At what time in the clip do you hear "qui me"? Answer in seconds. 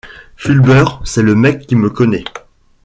1.67-1.91